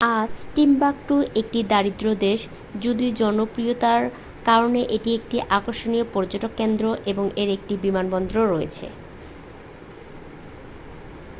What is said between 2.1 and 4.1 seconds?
দেশ যদিও জনপ্রিয়তার